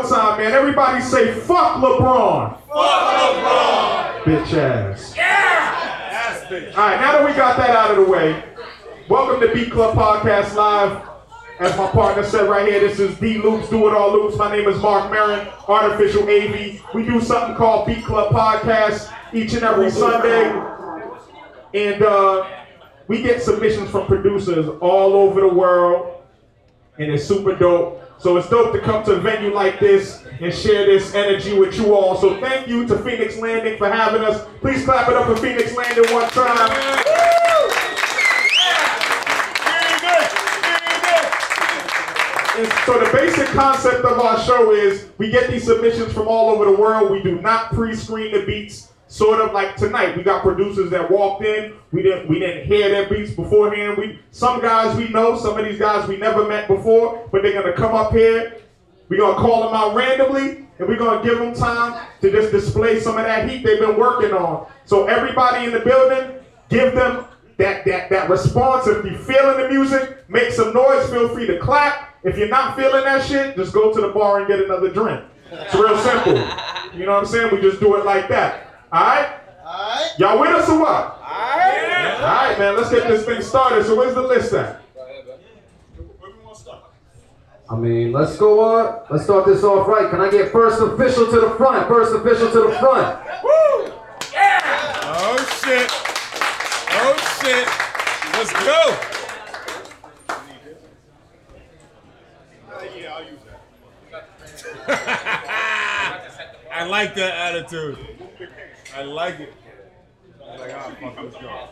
[0.00, 0.52] One more time, man.
[0.52, 2.58] Everybody say fuck LeBron.
[2.60, 4.22] Fuck LeBron.
[4.22, 5.14] Bitch ass.
[5.14, 6.08] Yeah.
[6.10, 6.74] Ass bitch.
[6.74, 8.42] All right, now that we got that out of the way,
[9.10, 11.06] welcome to Beat Club Podcast Live.
[11.58, 14.38] As my partner said right here, this is D Loops, Do It All Loops.
[14.38, 16.80] My name is Mark Marin, Artificial AV.
[16.94, 20.48] We do something called Beat Club Podcast each and every Sunday.
[21.74, 22.48] And uh,
[23.06, 26.22] we get submissions from producers all over the world,
[26.98, 27.98] and it's super dope.
[28.20, 31.74] So it's dope to come to a venue like this and share this energy with
[31.76, 32.20] you all.
[32.20, 34.46] So thank you to Phoenix Landing for having us.
[34.60, 36.68] Please clap it up for Phoenix Landing one time.
[42.84, 46.66] So the basic concept of our show is we get these submissions from all over
[46.66, 47.10] the world.
[47.10, 48.89] We do not pre-screen the beats.
[49.10, 51.74] Sort of like tonight, we got producers that walked in.
[51.90, 53.98] We didn't we didn't hear their beats beforehand.
[53.98, 57.60] We some guys we know, some of these guys we never met before, but they're
[57.60, 58.58] gonna come up here.
[59.08, 63.00] We're gonna call them out randomly, and we're gonna give them time to just display
[63.00, 64.68] some of that heat they've been working on.
[64.84, 66.36] So everybody in the building,
[66.68, 67.24] give them
[67.56, 68.86] that that that response.
[68.86, 71.10] If you're feeling the music, make some noise.
[71.10, 72.14] Feel free to clap.
[72.22, 75.24] If you're not feeling that shit, just go to the bar and get another drink.
[75.50, 76.34] It's real simple.
[76.96, 77.52] You know what I'm saying?
[77.52, 78.69] We just do it like that.
[78.92, 79.36] All right?
[79.64, 80.18] Alright.
[80.18, 80.90] Y'all with us or what?
[80.90, 82.20] Alright.
[82.20, 82.76] All right, man.
[82.76, 83.84] Let's get this thing started.
[83.84, 84.82] So where's the list at?
[87.70, 88.78] I mean, let's go.
[88.78, 90.10] Uh, let's start this off right.
[90.10, 91.86] Can I get first official to the front?
[91.86, 93.24] First official to the front.
[93.44, 93.92] Woo!
[94.32, 95.00] Yeah!
[95.04, 95.88] Oh shit.
[96.90, 97.68] Oh shit.
[98.34, 99.06] Let's go.
[106.72, 107.98] I like that attitude.
[108.94, 109.54] I like it.
[110.44, 111.68] I'm like, ah, fuck, let's go.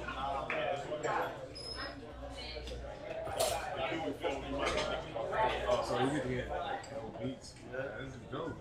[5.71, 7.55] Oh, so you get get like no beats.
[7.73, 8.55] Yeah, this is dope.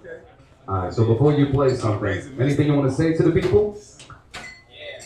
[0.00, 0.20] Okay.
[0.68, 0.92] All right.
[0.92, 3.80] So before you play something, anything you want to say to the people?
[4.70, 5.04] Yeah.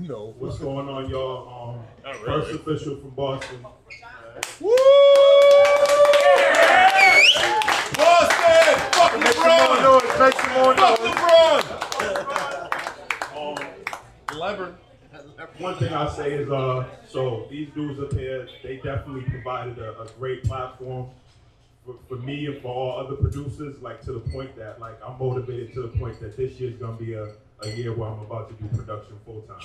[0.00, 0.34] No.
[0.38, 1.76] What's going on, y'all?
[1.76, 2.42] Um, Not really.
[2.42, 3.66] First official from Boston.
[4.60, 5.01] Woo!
[9.12, 9.22] Boston!
[9.22, 10.18] Fuck LeBron!
[10.18, 11.12] Make some more Fuck noise.
[11.12, 12.72] LeBron!
[13.36, 14.74] Um, Lever.
[15.58, 20.00] One thing I say is, uh, so these dudes up here, they definitely provided a,
[20.00, 21.10] a great platform
[21.84, 23.80] for, for me and for all other producers.
[23.82, 26.96] Like to the point that, like, I'm motivated to the point that this year's gonna
[26.96, 29.58] be a, a year where I'm about to do production full time.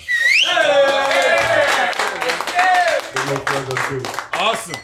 [3.14, 4.02] With no further ado.
[4.34, 4.80] Awesome.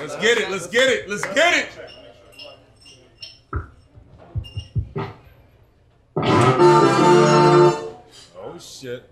[0.00, 0.50] Let's get it.
[0.50, 1.08] Let's get it.
[1.08, 1.68] Let's get it.
[6.18, 7.94] Oh
[8.58, 9.08] shit.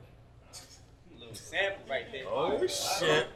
[1.19, 2.25] Little sample right there.
[2.29, 3.27] Oh shit.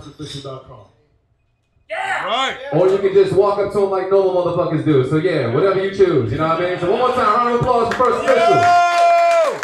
[0.00, 0.86] Also, firstofficial.com.
[1.90, 2.58] Right.
[2.72, 5.08] Or you can just walk up to him like normal motherfuckers do.
[5.08, 6.78] So yeah, whatever you choose, you know what I mean?
[6.78, 8.54] So one more time, round of applause for First Official.
[8.54, 9.58] Yo!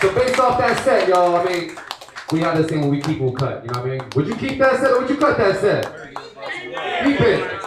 [0.00, 1.76] So based off that set, y'all, I mean,
[2.32, 4.02] we have this thing where we keep will cut, you know what I mean?
[4.14, 5.86] Would you keep that set or would you cut that set?
[7.04, 7.62] Keep it.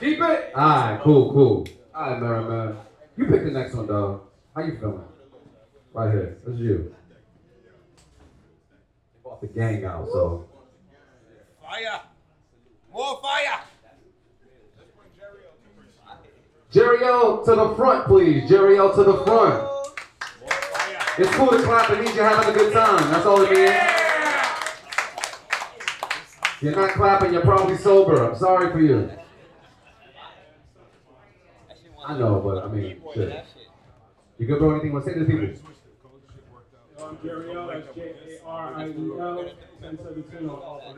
[0.00, 0.52] Keep it?
[0.56, 1.66] Alright, cool, cool.
[1.94, 2.76] Alright, man, man.
[3.16, 4.22] You pick the next one, dog.
[4.54, 5.04] How you feeling?
[5.92, 6.38] Right here.
[6.46, 6.94] This is you.
[9.22, 10.46] Bought the gang out, so.
[11.66, 12.00] Fire.
[12.92, 13.60] More fire.
[16.72, 18.48] Jariel to the front, please.
[18.48, 19.68] Jariel to the front.
[21.18, 21.90] It's cool to clap.
[21.90, 23.10] It means you're having a good time.
[23.10, 23.72] That's all it means.
[26.60, 27.32] You're not clapping.
[27.32, 28.30] You're probably sober.
[28.30, 29.10] I'm sorry for you.
[32.06, 33.44] I know, but I mean, shit.
[34.38, 34.70] You good, bro?
[34.70, 35.72] Anything you want to say to the people?
[37.02, 37.66] I'm Jariel.
[37.72, 39.50] That's J A R I E L.
[39.80, 40.94] 1017 on all.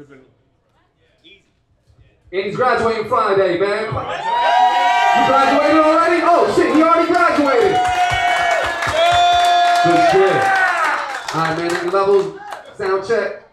[2.31, 3.87] And he's graduating Friday, man.
[3.87, 6.21] You graduated already?
[6.23, 7.73] Oh shit, he already graduated.
[9.85, 10.37] Good shit.
[11.35, 11.91] All right, man.
[11.91, 12.39] Levels?
[12.77, 13.48] Sound check.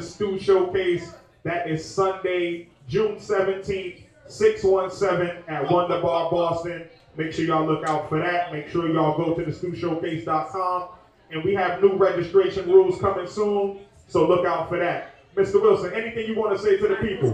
[0.00, 1.12] The Stew Showcase.
[1.42, 6.86] That is Sunday, June 17th, 617 at Wonder Bar Boston.
[7.16, 8.52] Make sure y'all look out for that.
[8.52, 10.88] Make sure y'all go to the stewshowcase.com.
[11.30, 15.14] And we have new registration rules coming soon, so look out for that.
[15.36, 15.60] Mr.
[15.60, 17.30] Wilson, anything you want to say to the people?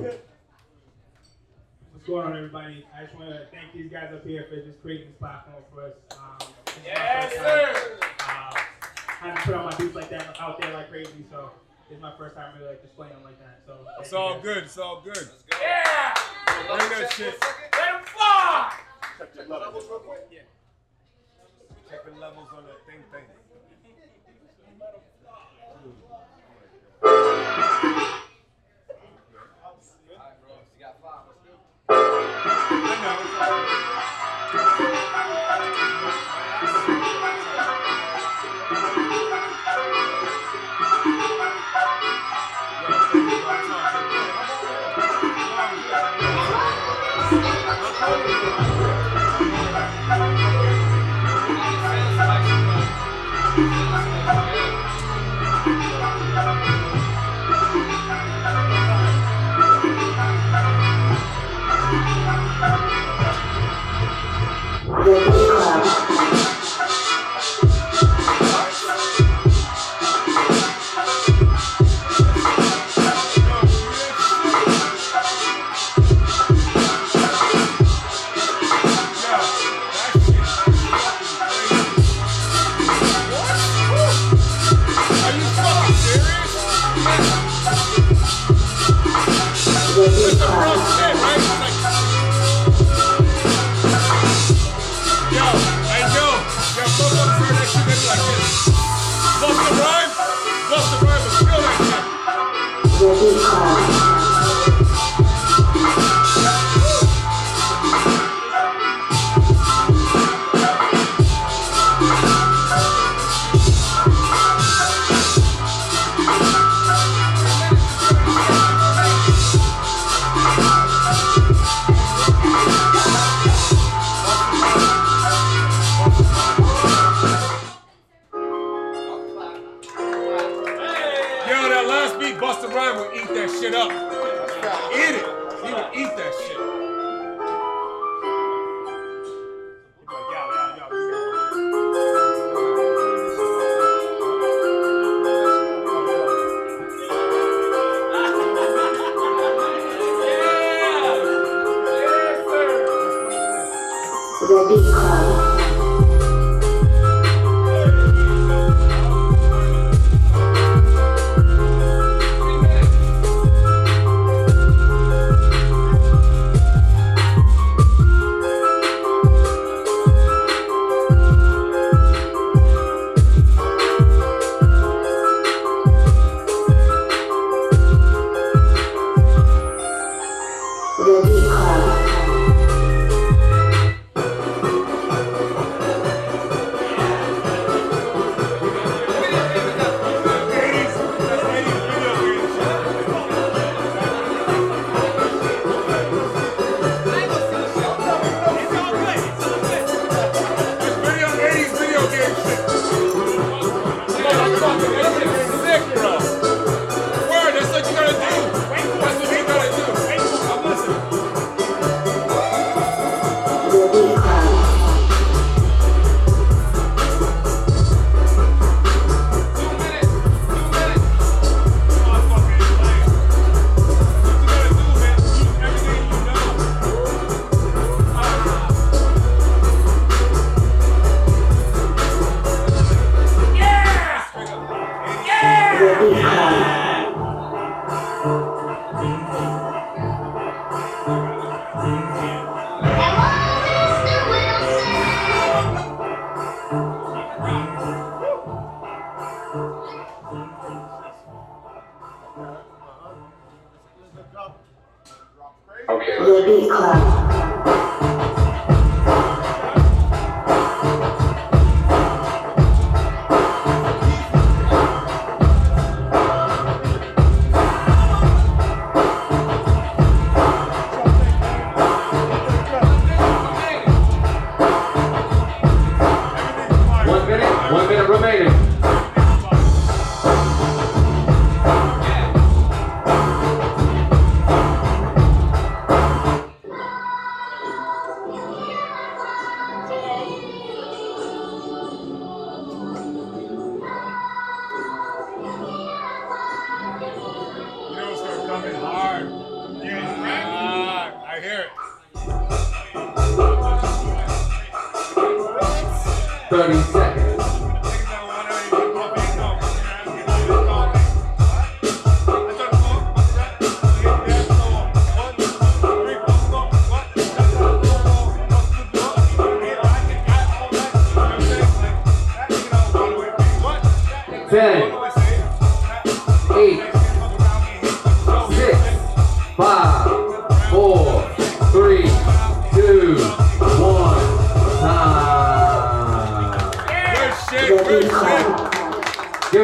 [1.93, 2.85] What's going on, everybody?
[2.97, 5.83] I just want to thank these guys up here for just creating this platform for
[5.85, 5.93] us.
[6.11, 7.99] Um, this is my Yes, sir.
[8.21, 8.55] Uh,
[9.23, 11.51] I haven't put on my beats like that out there like crazy, so
[11.89, 13.61] this is my first time really like displaying them like that.
[13.67, 14.65] So It's all good.
[14.65, 15.29] It's all good.
[15.61, 16.15] Yeah!
[16.67, 17.41] Bring that shit.
[17.41, 18.73] Let him fly!
[19.19, 19.35] Check
[22.05, 23.25] the levels on that thing thing.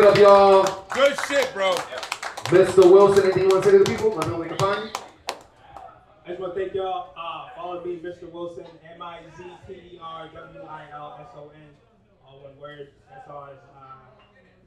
[0.02, 0.84] It up, y'all.
[0.90, 1.74] Good shit, bro.
[2.50, 2.90] Mr.
[2.90, 4.10] Wilson, anything you want to say to the people?
[4.10, 5.34] Let me know where we can find you.
[6.24, 7.14] I just want to thank y'all.
[7.16, 8.30] Uh, follow me, Mr.
[8.30, 11.60] Wilson, M I Z T E R W I L S O N,
[12.26, 12.88] all one word.
[13.10, 13.48] That's all.
[13.52, 14.24] It's, uh,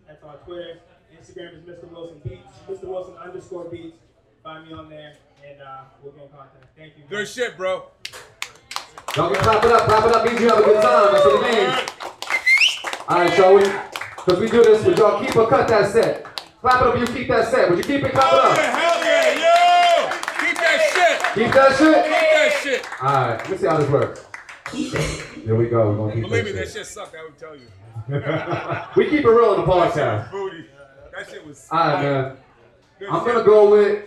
[0.07, 0.79] that's on Twitter.
[1.13, 1.91] Instagram is Mr.
[1.91, 2.85] Wilson Beats, Mr.
[2.85, 3.97] Wilson underscore Beats.
[4.43, 6.65] Find me on there, and uh, we'll get in contact.
[6.77, 7.03] Thank you.
[7.09, 7.87] Good shit, bro.
[9.17, 9.81] Y'all can clap it up.
[9.83, 11.11] Clap it up means you have a good time.
[11.11, 11.89] That's what it means.
[13.07, 14.04] All right, shall we?
[14.25, 16.25] Because we do this, would y'all keep or cut that set?
[16.61, 17.69] Clap it up, you keep that set.
[17.69, 18.11] Would you keep it?
[18.11, 18.57] Clap it Hell up.
[18.57, 20.09] yeah, hell yeah, yo!
[20.47, 21.33] Keep that shit!
[21.43, 22.03] Keep that shit?
[22.03, 22.87] Keep that shit!
[23.03, 24.25] All right, let me see how this works.
[24.71, 25.91] Here we go.
[25.91, 27.67] We're gonna keep Believe me, that that shit sucked, I would tell you.
[28.97, 30.31] we keep it real in the That podcast.
[30.31, 30.65] booty.
[31.15, 31.67] That shit was.
[31.71, 32.37] All right, man.
[32.97, 33.33] Good I'm shit.
[33.33, 34.05] gonna go with.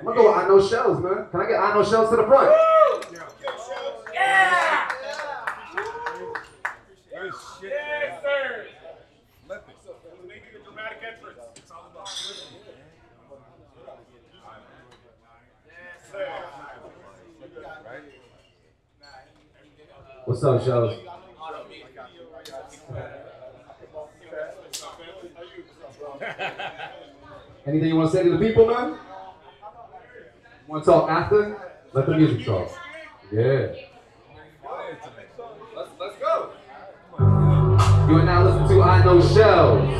[0.00, 1.26] I'm gonna go with I Know Shellz, man.
[1.30, 2.50] Can I get I Know Shellz to the front?
[4.14, 4.88] Yeah!
[7.10, 7.70] Good shit.
[7.70, 8.66] Yes, sir.
[9.48, 10.28] Let it.
[10.28, 11.38] Making a dramatic entrance.
[11.56, 12.08] It's all about
[20.28, 20.94] What's up, Shellz?
[27.66, 28.98] Anything you want to say to the people, man?
[30.66, 31.72] Want to talk after?
[31.94, 32.70] Let the music talk.
[33.32, 33.68] Yeah.
[35.74, 36.52] Let's, let's go.
[37.18, 39.98] You are now listening to I Know Shellz.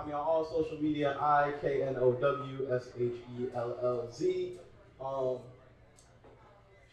[0.00, 1.16] Find me on all social media.
[1.20, 4.58] I K N O W S H E L L Z.
[5.00, 5.38] Um,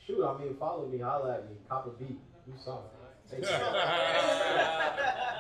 [0.06, 2.84] shoot, I mean, follow me, holla at me, cop a beat, do something.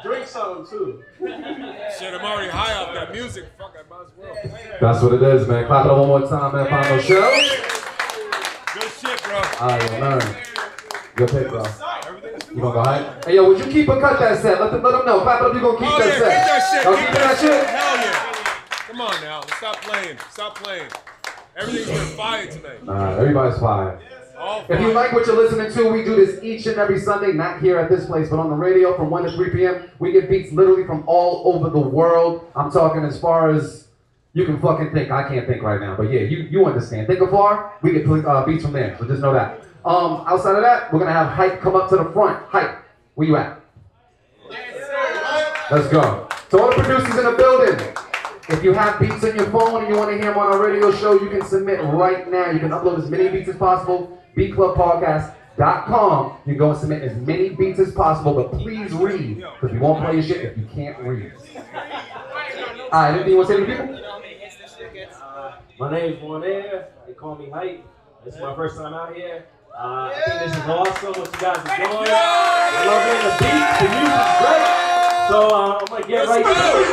[0.03, 1.03] Drink some too.
[1.19, 3.45] Shit, I'm already high off that music.
[3.57, 4.35] Fuck, I might as well.
[4.81, 5.65] That's what it is, man.
[5.67, 6.67] Clap it up one more time, man.
[6.67, 7.31] Vinyl show.
[8.73, 9.37] Good shit, bro.
[9.61, 10.66] All right, yo, man.
[11.17, 11.63] Good pick, bro.
[12.53, 13.15] You gonna go high?
[13.25, 14.61] Hey, yo, would you keep or cut that set?
[14.61, 15.21] Let them, let them know.
[15.21, 16.83] Clap it up, you gonna keep Oh, that yeah, keep that shit.
[16.83, 17.51] Y'all Keep keeping that shit.
[17.51, 17.65] shit?
[17.65, 18.87] Hell yeah.
[18.87, 19.41] Come on now.
[19.57, 20.17] Stop playing.
[20.29, 20.87] Stop playing.
[21.55, 22.83] Everything's been fire tonight.
[22.85, 23.97] Nah, everybody's fine.
[24.37, 27.31] All If you like what you're listening to, we do this each and every Sunday,
[27.31, 29.89] not here at this place, but on the radio from 1 to 3 p.m.
[29.97, 32.45] We get beats literally from all over the world.
[32.55, 33.87] I'm talking as far as
[34.33, 35.09] you can fucking think.
[35.09, 37.07] I can't think right now, but yeah, you, you understand.
[37.07, 39.63] Think of far, we get uh, beats from there, so just know that.
[39.87, 42.45] Um, outside of that, we're gonna have Hype come up to the front.
[42.49, 42.83] Hype,
[43.15, 43.57] where you at?
[45.71, 46.27] Let's go.
[46.49, 47.79] So all the producers in the building,
[48.49, 50.61] if you have beats on your phone and you want to hear them on our
[50.61, 52.51] radio show, you can submit right now.
[52.51, 54.21] You can upload as many beats as possible.
[54.35, 56.37] BeatClubPodcast.com.
[56.45, 59.79] You can go and submit as many beats as possible, but please read, because we
[59.79, 61.31] won't play your shit if you can't read.
[61.55, 61.63] All
[62.91, 63.87] right, anything you want to say to the people?
[65.79, 66.87] My name's Monair.
[67.07, 67.85] They call me Hype.
[68.25, 69.45] This is my first time out here.
[69.79, 72.09] Uh, I think this is awesome what you guys are doing.
[72.09, 73.61] I love hearing the beat.
[73.77, 74.65] The music's great.
[75.29, 76.85] So uh, I'm gonna get Let's right to it.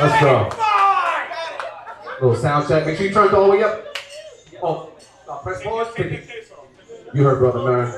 [0.00, 0.24] Let's go.
[0.24, 0.34] Let's go.
[2.26, 2.86] Little sound check.
[2.86, 3.98] Make sure you turn it all the way up.
[4.62, 4.90] Oh,
[5.28, 5.94] uh, press pause.
[7.12, 7.92] You heard, brother man.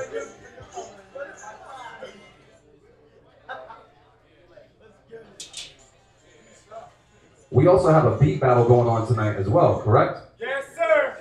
[7.49, 10.26] We also have a beat battle going on tonight as well, correct?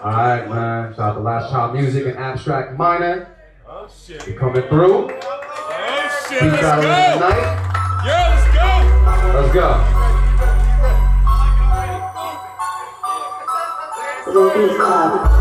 [0.06, 0.20] Yes, sir.
[0.20, 0.94] All right, man.
[0.94, 3.28] Shout out to Lastchildmusik and Abstract Minor.
[3.68, 4.26] Oh shit.
[4.26, 5.10] You coming through?
[5.10, 6.42] Oh shit.
[6.42, 6.80] Let's go.
[6.80, 7.46] tonight.
[8.04, 8.70] Yeah, let's go.
[9.34, 9.66] Let's go.
[14.32, 15.35] The E Club.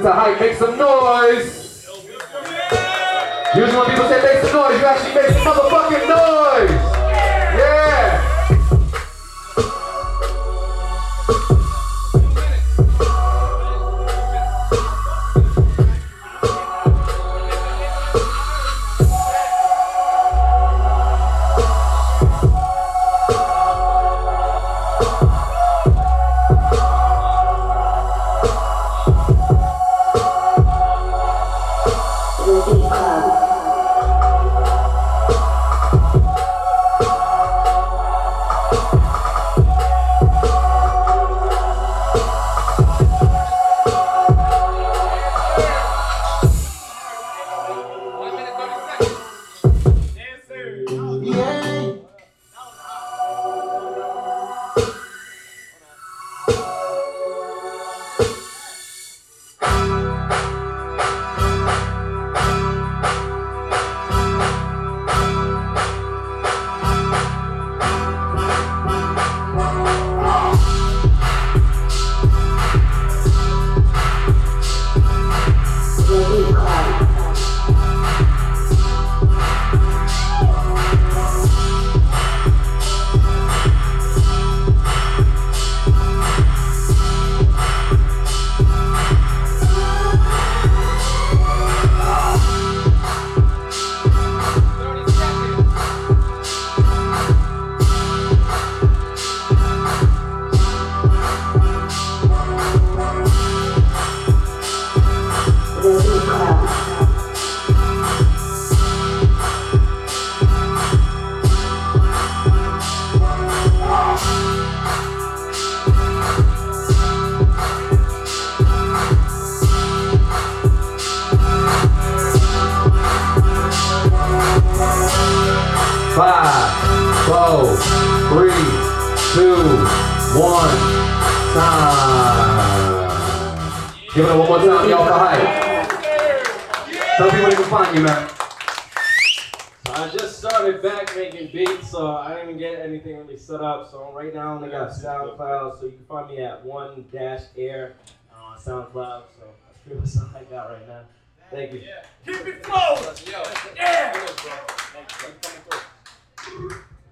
[0.00, 0.40] To Hype.
[0.40, 1.86] Make some noise.
[3.54, 6.33] Usually when people say make some noise, you actually make some motherfucking noise.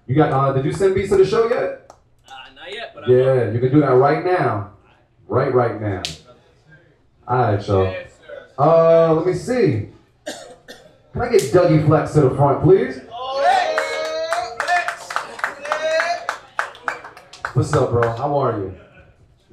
[0.05, 1.91] You got, uh, did you send beats to the show yet?
[2.27, 4.71] Uh, not yet, but Yeah, you can do that right now.
[5.27, 6.01] Right, right now.
[7.27, 7.95] Alright, y'all.
[8.59, 9.89] Uh, let me see.
[11.13, 12.99] Can I get Duggy Flex to the front, please?
[17.53, 18.15] What's up, bro?
[18.17, 18.75] How are you?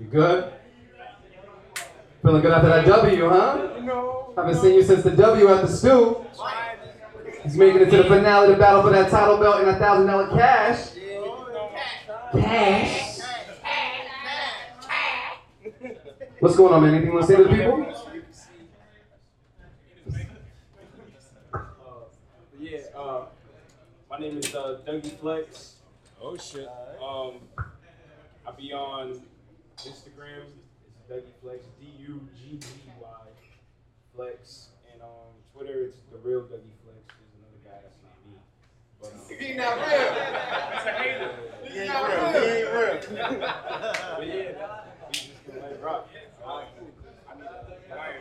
[0.00, 0.52] You good?
[2.22, 3.78] Feeling good after that W, huh?
[3.82, 4.32] No.
[4.36, 6.24] Haven't seen you since the W at the stew.
[7.50, 10.06] He's making it to the finale to battle for that title belt and a thousand
[10.06, 10.90] dollar cash.
[12.30, 13.18] Cash.
[16.38, 16.94] What's going on, man?
[16.94, 17.92] Anything you want to say to the people?
[22.60, 23.24] yeah, uh,
[24.08, 25.74] my name is uh, Duggy Flex.
[26.22, 26.68] Oh shit.
[27.02, 27.40] Um,
[28.46, 29.20] I be on
[29.78, 30.44] Instagram.
[30.86, 32.66] It's Duggy Flex, D U G G
[33.00, 33.08] Y
[34.14, 37.00] Flex, and on Twitter it's the real Duggy Flex.
[37.08, 38.38] There's another guy that's not me.
[39.00, 39.86] But, He not real.
[39.88, 41.30] That's a hater.
[41.70, 42.42] He not real.
[42.42, 42.96] He ain't real.
[44.16, 46.08] but yeah, we just gonna let it rock.
[46.44, 46.64] Uh,
[47.28, 48.20] I need a wire.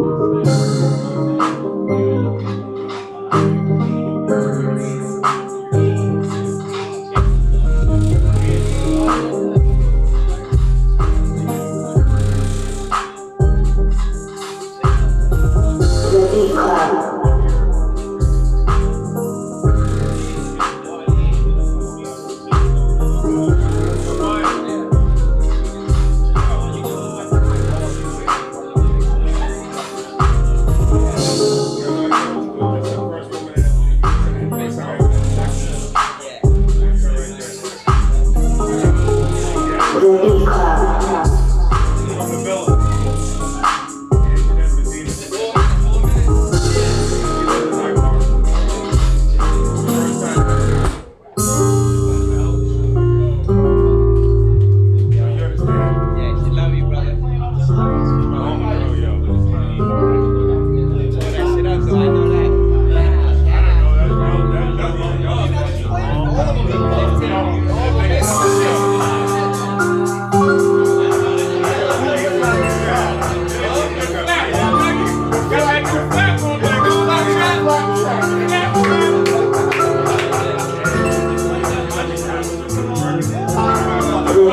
[0.00, 1.57] Uh, The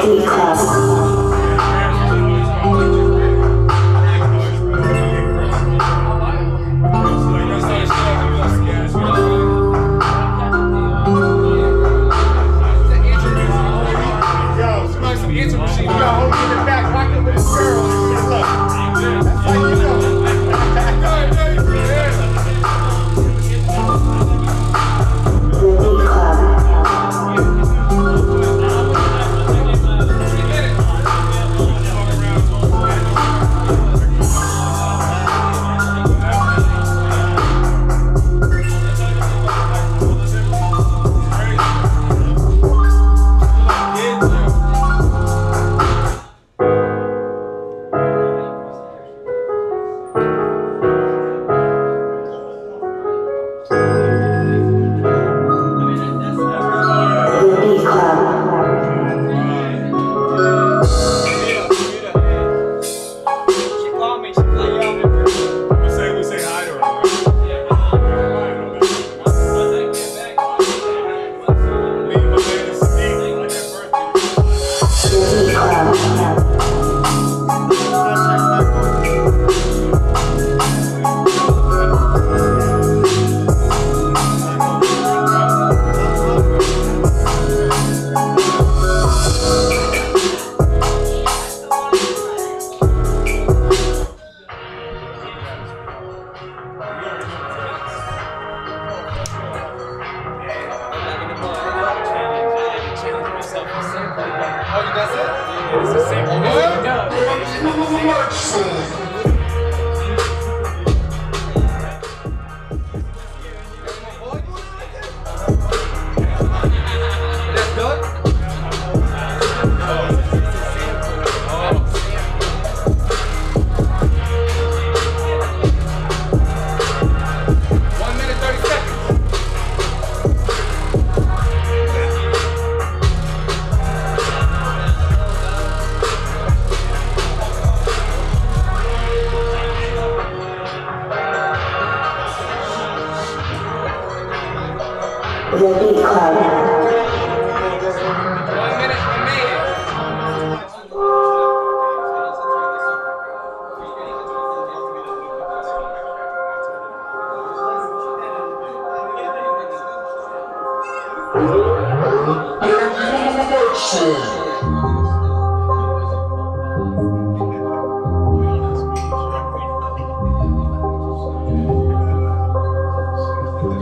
[0.05, 0.23] Beat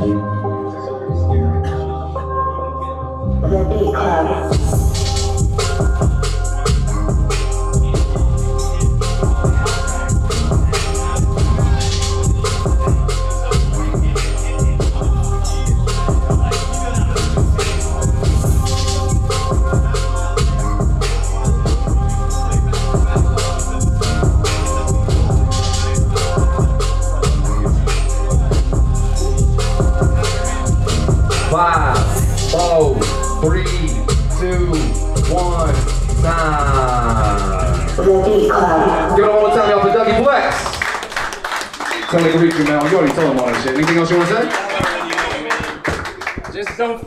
[0.03, 0.09] The
[3.69, 4.82] Beat Club.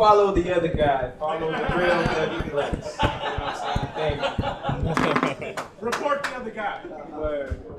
[0.07, 1.11] Follow the other guy.
[1.19, 2.97] Follow the real Duggy Flex.
[3.03, 5.17] You know what I'm saying?
[5.27, 5.65] Thank you.
[5.81, 6.81] Report the other guy.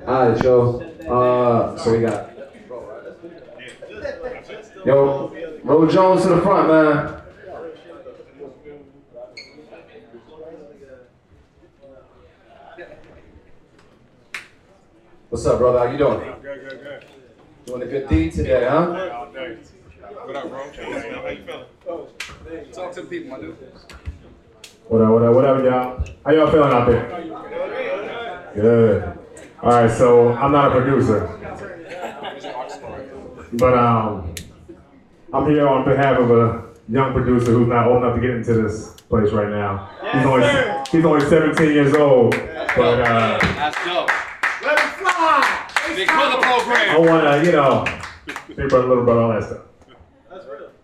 [0.05, 0.81] All right, show.
[1.09, 2.29] Uh, so we got.
[4.85, 7.21] Yo, Ro Jones to the front, man.
[15.29, 15.79] What's up, brother?
[15.79, 16.19] How you doing?
[16.41, 17.05] Good, good, good.
[17.67, 19.27] Doing a good deed today, huh?
[20.07, 20.19] All day.
[20.25, 20.59] What up, bro?
[20.59, 22.71] How you feeling?
[22.71, 23.57] Talk to the people, my dude.
[24.87, 26.15] What up, what up, what up, y'all?
[26.25, 28.51] How y'all feeling out there?
[28.55, 29.19] Good.
[29.61, 31.27] All right, so I'm not a producer,
[33.53, 34.33] but um,
[35.33, 38.53] I'm here on behalf of a young producer who's not old enough to get into
[38.53, 39.89] this place right now.
[40.13, 40.47] He's only
[40.89, 44.09] he's only 17 years old, but uh, That's dope.
[44.63, 45.69] Let him fly.
[45.95, 46.95] Big brother program.
[46.95, 47.85] I want to, you know,
[48.55, 49.66] big brother, little brother, all that stuff.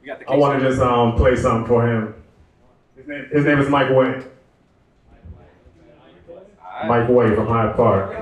[0.04, 2.14] You got the I want to just um play something for him.
[2.98, 4.22] His name, his name is Mike Way.
[6.86, 8.20] Mike Way from Hyde Park.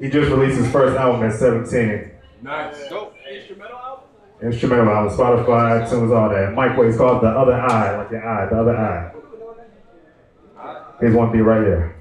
[0.00, 2.10] He just released his first album at 17.
[2.42, 2.88] Nice.
[2.88, 3.14] Dope.
[4.42, 6.52] Instrumental album, Spotify, iTunes, all that.
[6.54, 9.12] Mike Way is called The Other Eye, like your eye, the other eye.
[11.00, 11.94] He's gonna be right here.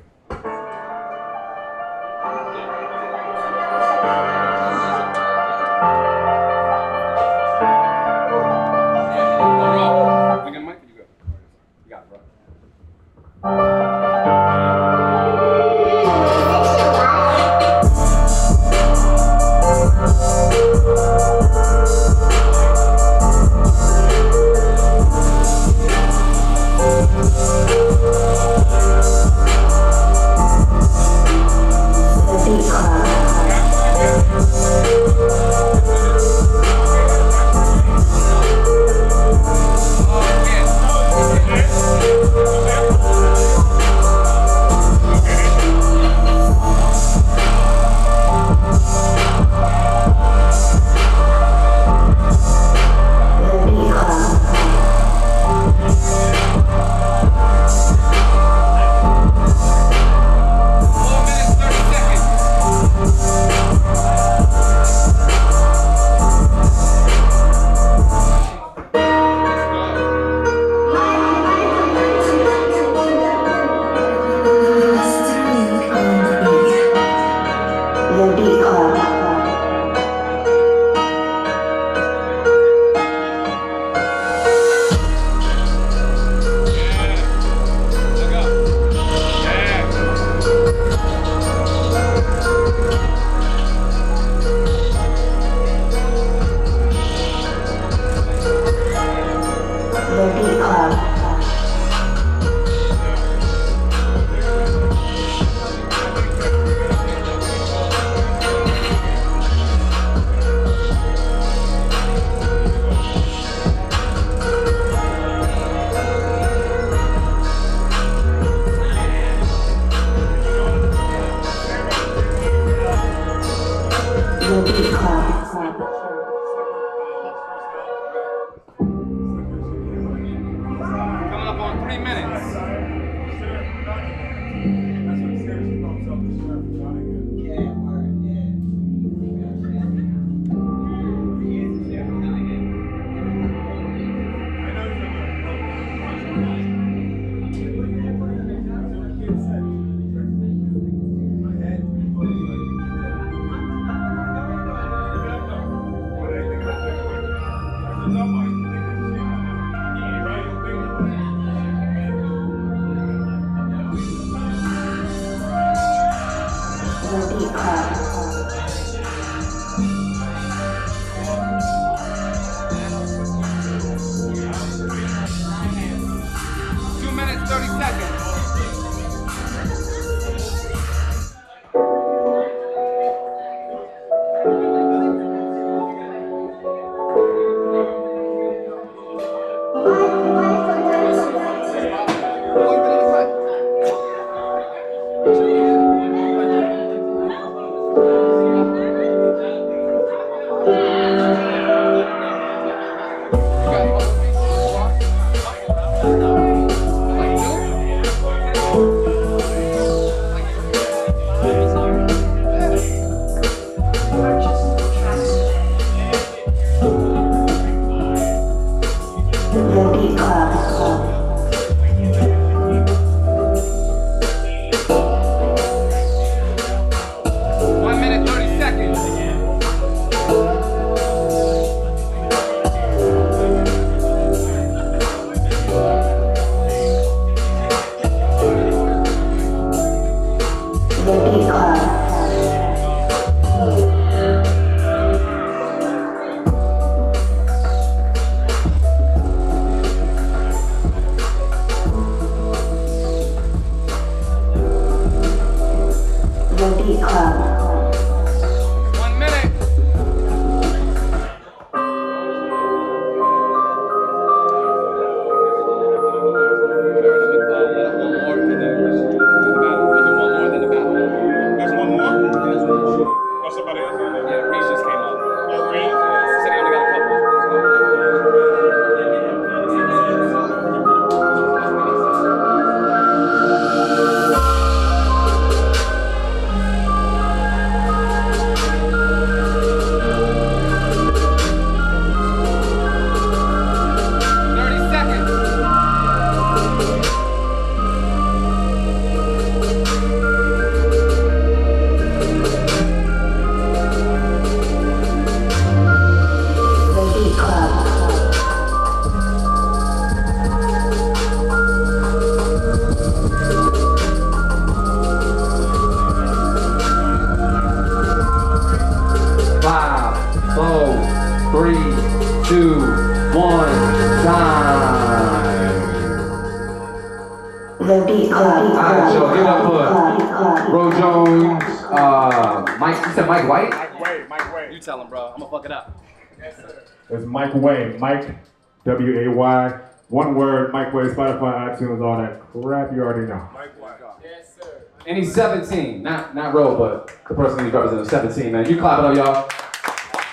[342.89, 343.49] That you already know.
[343.53, 343.93] Mike Wade.
[344.23, 344.83] Yes, sir.
[345.07, 346.03] And he's 17.
[346.03, 348.69] Not not Ro, but the person he's representing 17, man.
[348.69, 349.49] You clap it up, y'all.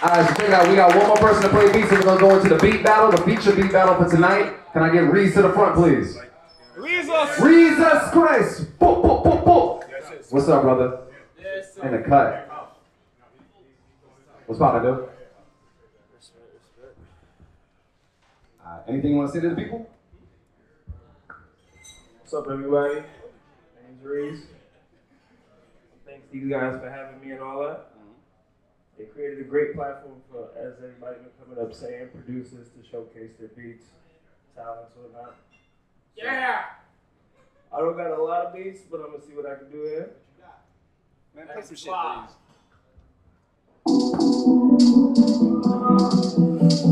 [0.03, 0.69] Alright, so check it out.
[0.69, 2.83] We got one more person to play beats, and we're gonna go into the beat
[2.83, 4.55] battle, the feature beat battle for tonight.
[4.73, 6.17] Can I get Reese to the front, please?
[6.83, 7.37] Jesus.
[7.39, 8.79] Jesus Christ!
[8.79, 10.33] Boop, boop, boop, boop.
[10.33, 11.01] What's up, brother?
[11.39, 11.83] Yes, sir.
[11.83, 12.47] In the cut.
[14.47, 15.09] What's poppin', dude?
[18.65, 19.90] Uh, anything you want to say to the people?
[22.31, 22.95] What's up, everybody?
[22.95, 24.47] My name's Reese.
[26.07, 27.89] Thanks to you guys for having me and all that.
[28.97, 33.33] They created a great platform for, as everybody been coming up saying, producers to showcase
[33.37, 33.87] their beats,
[34.55, 35.35] talents, whatnot.
[36.17, 36.67] Yeah.
[37.77, 39.83] I don't got a lot of beats, but I'm gonna see what I can do
[39.83, 40.11] here.
[41.35, 41.93] Man, play some shit,
[46.77, 46.90] please.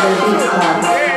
[0.00, 1.09] The Beat Club.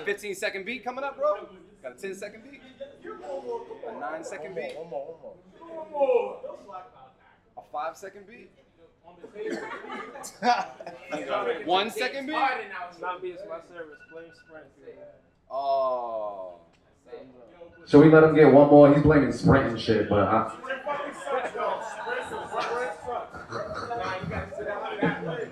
[0.00, 0.08] Shit.
[0.08, 1.48] You got 15 second beat coming up, bro?
[1.82, 2.60] Got a 10 second beat?
[3.88, 4.76] A 9 second beat?
[4.76, 5.16] One more,
[5.58, 6.40] one more.
[7.56, 8.50] A 5 second beat?
[11.66, 12.32] One second beat?
[13.00, 14.66] Not being my service, blame Sprint.
[15.50, 16.60] Oh.
[17.88, 18.92] Should we let him get one more?
[18.94, 20.52] He's blaming Sprint and shit, but I,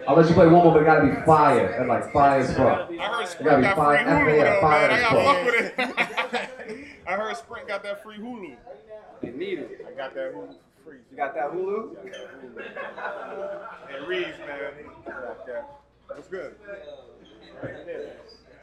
[0.08, 1.66] I'll let you play one more, but it gotta be fire.
[1.78, 2.66] And like fire as fuck.
[2.66, 4.06] I heard It gotta Sprint be got free fire.
[4.06, 4.90] Hulu Yeah, though, fire man.
[4.90, 5.36] I as gotta fuck.
[5.36, 6.88] fuck with it.
[7.06, 8.56] I heard Sprint got that free Hulu.
[9.20, 9.86] They need it.
[9.86, 10.98] I got that Hulu for free.
[11.10, 11.94] You got that Hulu?
[13.94, 15.68] And Reeves, man, he got that.
[16.06, 16.54] What's good?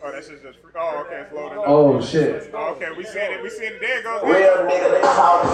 [0.03, 0.71] Oh, that shit's just free.
[0.75, 1.63] Oh, okay, it's loaded up.
[1.67, 2.49] Oh shit.
[2.55, 3.43] Oh, okay, we seeing it.
[3.43, 3.81] We seeing it.
[3.81, 4.23] There it goes.
[4.23, 5.49] Real nigga, they talking.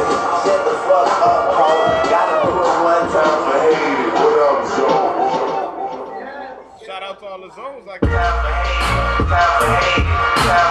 [0.48, 1.68] Shut the fuck up, ho.
[2.10, 3.76] Gotta do it one time for hey,
[4.16, 5.81] what up, Joe?
[6.92, 8.00] Shout out to all the zones I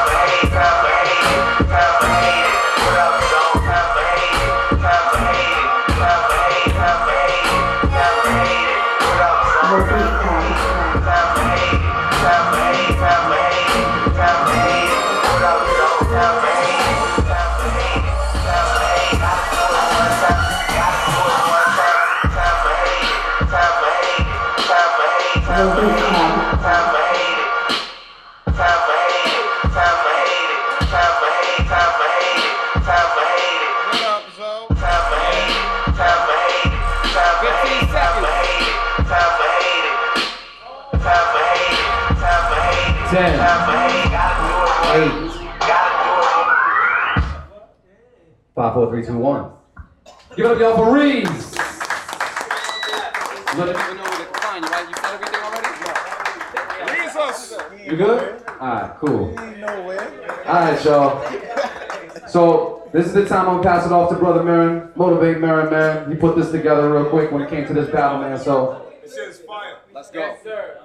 [0.05, 0.20] got.
[59.03, 60.46] Alright, cool.
[60.46, 62.28] Alright, y'all.
[62.28, 64.90] So, this is the time I'm gonna pass it off to Brother Marin.
[64.94, 66.11] Motivate Marin, man.
[66.11, 68.38] He put this together real quick when it came to this battle, man.
[68.38, 69.78] So, This shit's fire.
[69.94, 70.36] Let's go.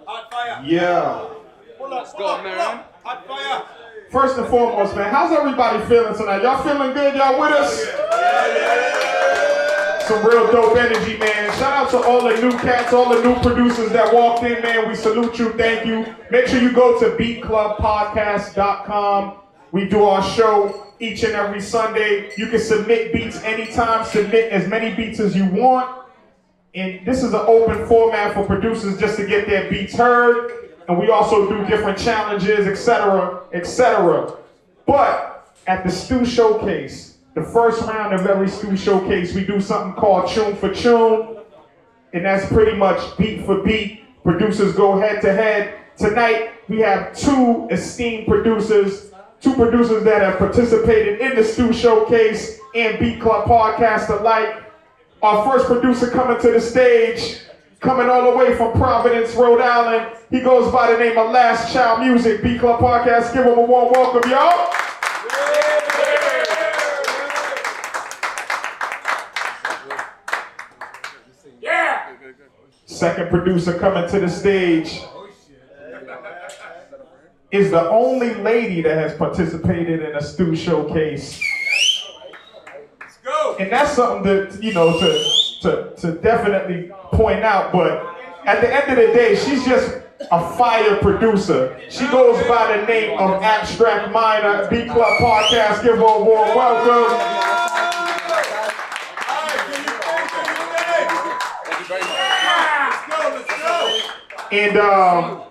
[0.05, 0.63] Hot fire.
[0.65, 1.27] Yeah.
[1.77, 3.01] Pull up, Let's pull go, up, pull up.
[3.03, 3.84] Hot fire.
[4.09, 6.43] First and foremost, man, how's everybody feeling tonight?
[6.43, 7.15] Y'all feeling good?
[7.15, 7.83] Y'all with us?
[10.07, 11.51] Some real dope energy, man.
[11.57, 14.87] Shout out to all the new cats, all the new producers that walked in, man.
[14.87, 15.51] We salute you.
[15.53, 16.05] Thank you.
[16.29, 19.37] Make sure you go to beatclubpodcast.com.
[19.71, 22.31] We do our show each and every Sunday.
[22.37, 26.05] You can submit beats anytime, submit as many beats as you want.
[26.75, 30.64] And this is an open format for producers just to get their beats heard.
[30.87, 34.37] And we also do different challenges, etc., etc.
[34.85, 39.93] But at the Stew Showcase, the first round of every Stew Showcase, we do something
[39.93, 41.37] called Tune for Tune.
[42.13, 44.03] And that's pretty much beat for beat.
[44.23, 45.79] Producers go head to head.
[45.97, 49.11] Tonight, we have two esteemed producers,
[49.41, 54.63] two producers that have participated in the Stew Showcase and Beat Club podcast alike.
[55.21, 57.39] Our first producer coming to the stage,
[57.85, 60.17] coming all the way from Providence, Rhode Island.
[60.31, 63.31] He goes by the name of Last Child Music, Beat Club Podcast.
[63.31, 64.73] Give him a warm welcome, y'all.
[72.85, 75.01] Second producer coming to the stage
[77.51, 81.39] is the only lady that has participated in a stew showcase.
[82.99, 83.57] Let's go.
[83.59, 87.71] And that's something that, you know, to, to, to definitely point out.
[87.71, 88.05] But
[88.45, 89.99] at the end of the day, she's just
[90.31, 91.79] a fire producer.
[91.89, 95.83] She goes by the name of Abstract Minor, Beat Club Podcast.
[95.83, 97.17] Give her a warm welcome.
[101.63, 102.19] Thank you very much.
[102.91, 103.17] Let's go.
[103.35, 104.09] Let's go.
[104.51, 105.41] And um,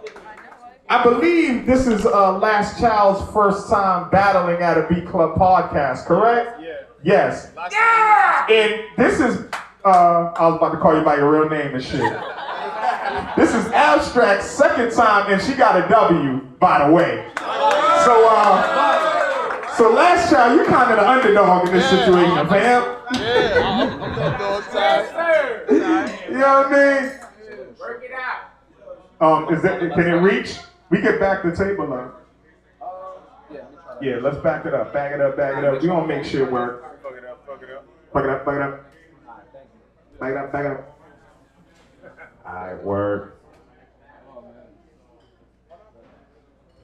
[0.89, 6.07] I believe this is uh, Last Child's first time battling at a Beat Club Podcast,
[6.07, 6.61] correct?
[6.61, 6.75] Yeah.
[7.03, 7.53] Yes.
[7.55, 7.71] Time
[8.51, 9.47] And this is,
[9.85, 12.01] uh, I was about to call you by your real name and shit.
[13.37, 17.27] This is Abstract's second time, and she got a W, by the way.
[17.37, 22.97] So, uh, So last child, you kind of the underdog in this situation, fam.
[23.13, 25.65] Yeah, I'm, I'm that dog side.
[26.29, 27.13] You know what I mean?
[27.79, 28.51] Work it out.
[29.21, 30.59] Um, is that can it reach?
[30.91, 32.25] We get back the table up.
[34.01, 34.93] Yeah, let's back it up.
[34.93, 35.37] Back it up.
[35.37, 35.81] Back it up.
[35.83, 37.03] We gonna make shit work.
[37.03, 37.85] Fuck it up, fuck it up.
[38.13, 38.45] Back it up.
[38.47, 38.94] Back it up.
[40.25, 40.53] Back up.
[40.53, 40.99] Back up.
[42.47, 43.33] All right, word.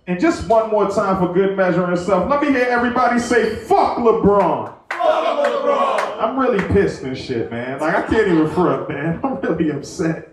[0.07, 2.29] And just one more time for good measure and stuff.
[2.29, 4.75] Let me hear everybody say fuck LeBron.
[4.91, 7.81] "fuck LeBron." I'm really pissed and shit, man.
[7.81, 9.21] Like I can't even front, man.
[9.23, 10.29] I'm really upset.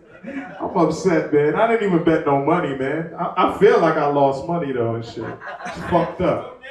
[0.59, 1.55] I'm upset, man.
[1.55, 3.13] I didn't even bet no money, man.
[3.17, 5.23] I, I feel like I lost money though and shit.
[5.65, 6.61] It's fucked up.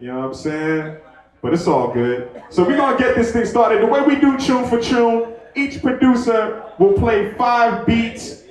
[0.00, 0.96] You know what I'm saying?
[1.42, 2.30] But it's all good.
[2.50, 3.82] So we're gonna get this thing started.
[3.82, 8.42] The way we do tune for tune, each producer will play five beats,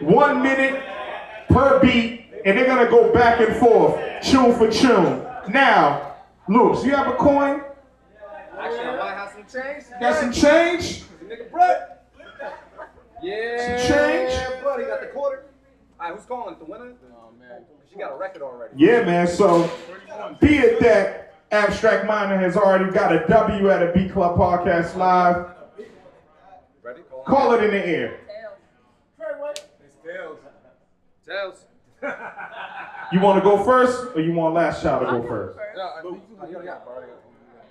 [0.00, 0.82] one minute
[1.48, 5.26] per beat, and they're gonna go back and forth, tune for tune.
[5.48, 6.16] Now,
[6.48, 7.62] Lewis, you have a coin?
[8.58, 9.84] Actually, I might have some change.
[10.00, 11.02] Got some change?
[11.24, 12.04] Nigga, Brett.
[13.22, 13.78] Yeah.
[13.78, 14.64] Some change?
[14.64, 15.46] Buddy, got the quarter.
[15.98, 16.56] All right, who's calling?
[16.58, 16.92] The winner?
[17.12, 17.64] Oh, man.
[17.90, 18.74] She got a record already.
[18.76, 19.26] Yeah, man.
[19.26, 19.70] So,
[20.40, 24.96] be it that Abstract Minor has already got a W at a Beat Club Podcast
[24.96, 25.46] Live,
[26.86, 27.02] Ready?
[27.10, 28.20] Call, call it in the air.
[29.84, 30.38] It's Tails.
[31.26, 31.64] Tails.
[33.12, 35.56] You want to go first, or you want last shot to go first?
[35.76, 37.04] Yeah, I think you already got it, bro.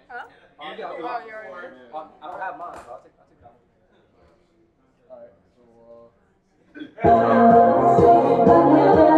[0.08, 0.24] Huh?
[0.60, 1.00] Oh, you got it.
[1.00, 1.94] You already did?
[1.94, 3.64] Uh, I don't have mine, so I'll take, I'll take that one.
[5.12, 6.12] Alright, so,
[9.06, 9.12] Ten,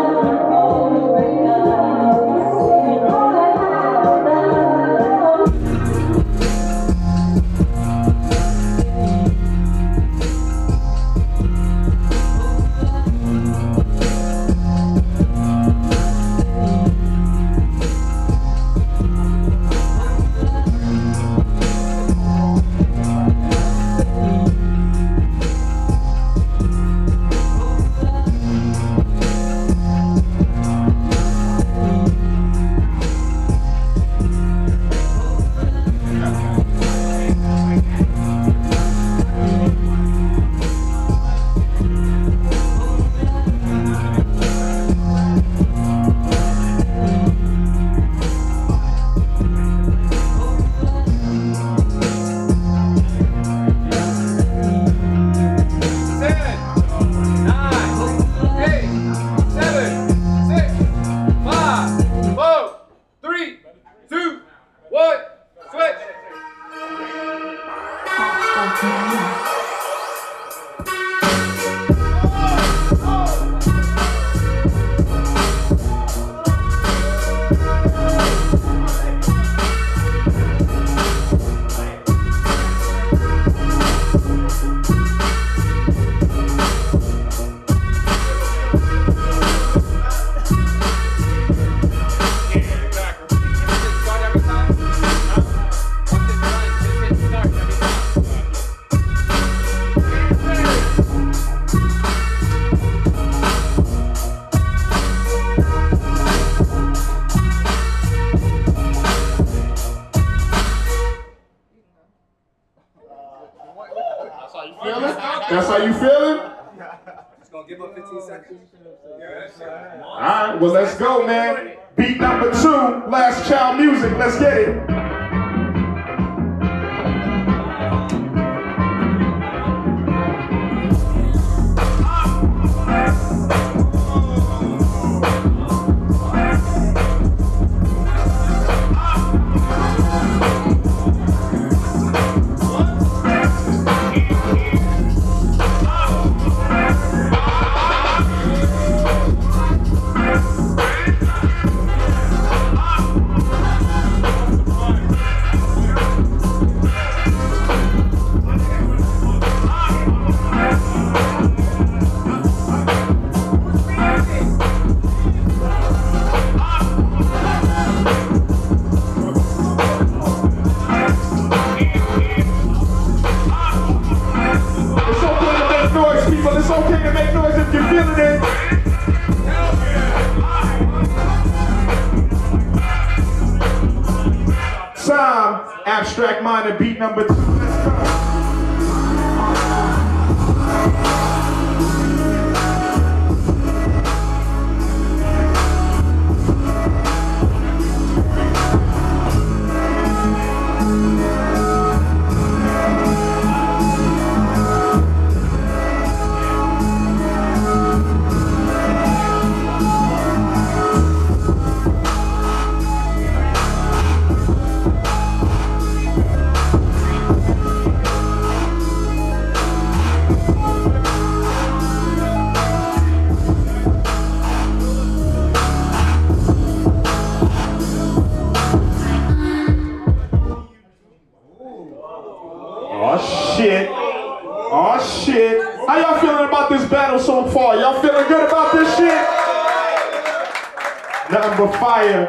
[241.67, 242.27] But fire.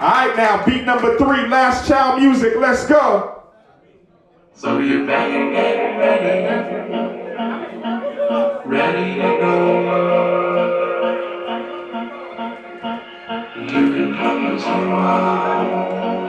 [0.00, 2.56] All right, now beat number three, Lastchildmusik.
[2.60, 3.42] Let's go.
[4.52, 6.44] So you back again, ready,
[8.66, 9.54] ready to go.
[13.60, 16.27] You can come as you are.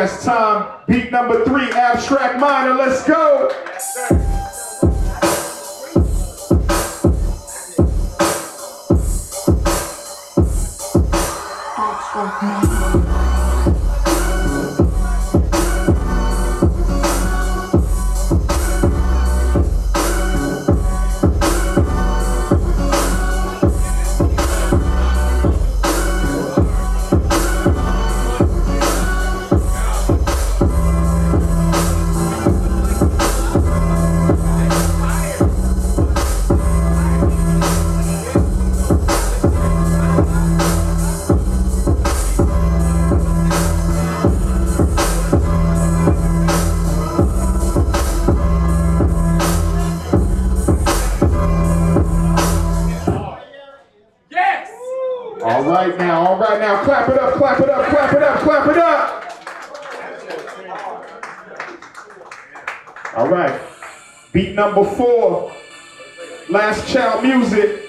[0.00, 0.80] That's time.
[0.86, 2.74] Beat number three, abstract minor.
[2.74, 3.50] Let's go.
[4.10, 4.19] All
[64.74, 65.52] number four,
[66.48, 67.79] Lastchildmusik.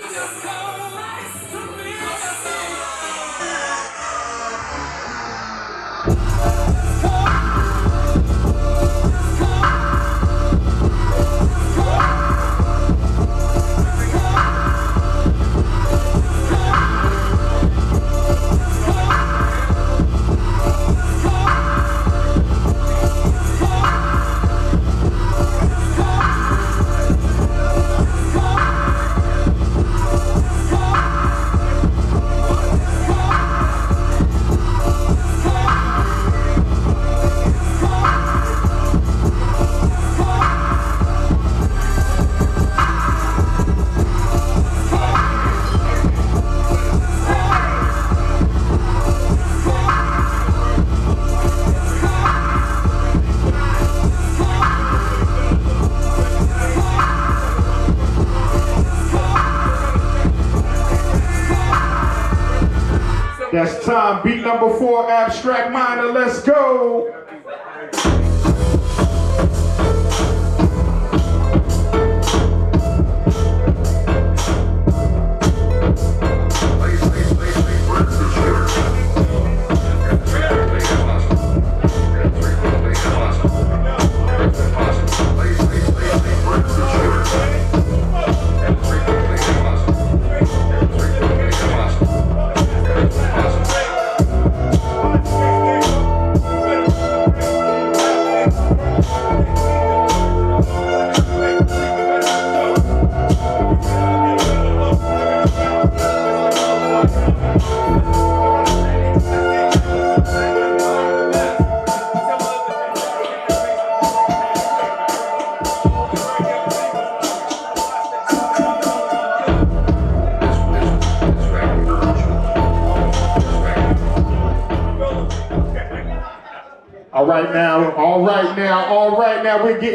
[64.52, 66.12] Number four, abstract minor.
[66.12, 66.71] Let's go.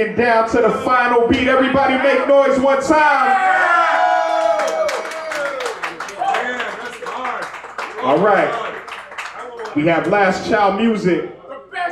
[0.07, 1.49] Getting down to the final beat.
[1.49, 3.37] Everybody make noise one time.
[8.05, 9.75] All right.
[9.75, 11.33] We have Lastchildmusik.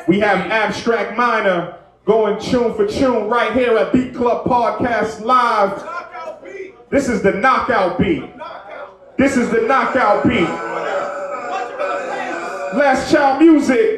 [0.07, 5.85] We have Abstract Minor going tune for tune right here at Beat Club Podcast Live.
[6.91, 8.32] This is the knockout beat.
[9.19, 10.47] This is the knockout beat.
[12.78, 13.93] Lastchildmusik.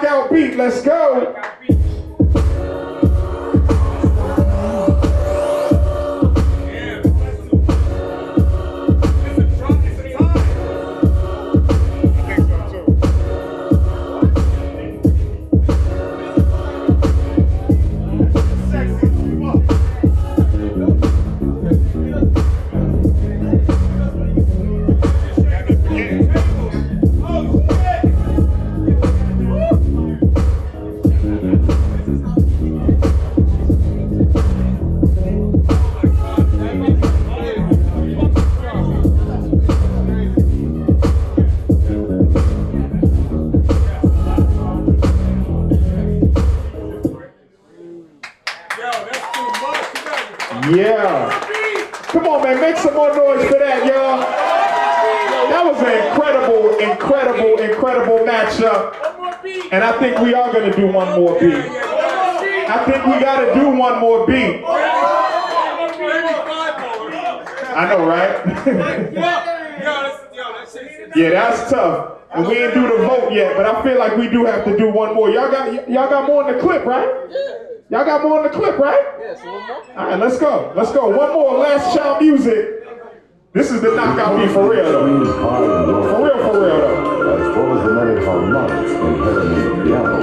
[0.00, 0.56] The knockout beat.
[0.56, 0.97] Let's go.
[71.16, 72.18] Yeah, that's tough.
[72.34, 74.76] And we ain't do the vote yet, but I feel like we do have to
[74.76, 75.30] do one more.
[75.30, 77.08] Y'all got y'all got more in the clip, right?
[77.90, 79.00] Y'all got more in the clip, right?
[79.96, 80.72] All right, let's go.
[80.76, 81.08] Let's go.
[81.08, 81.64] One more.
[81.64, 82.74] Lastchildmusik.
[83.54, 85.24] This is the knockout beat for real, though.
[85.24, 87.08] For real, for real, though.
[87.32, 90.16] As well as the many harmonics inherent in the piano,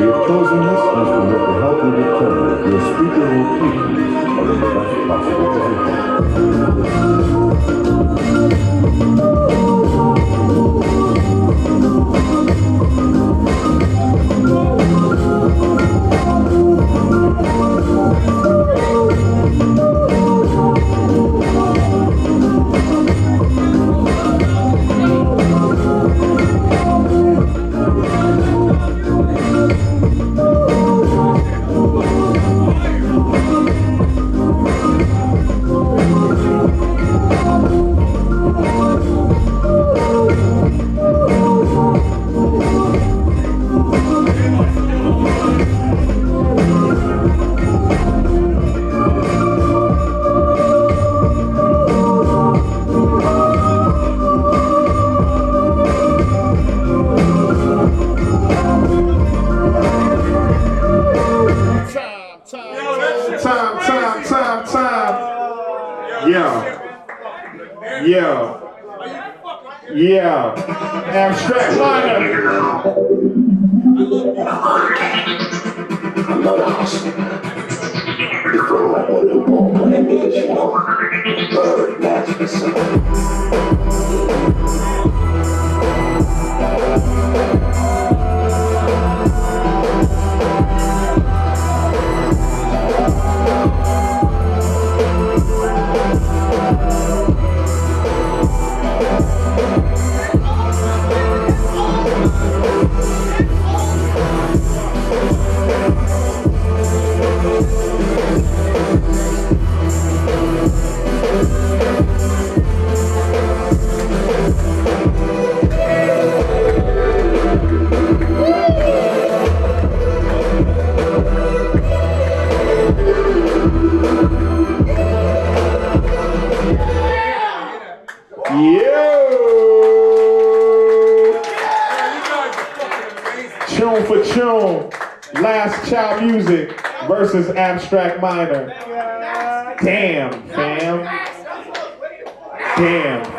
[0.00, 4.15] we have chosen this instrument to help you determine if your speaker locations are
[4.46, 4.60] in
[9.16, 9.75] the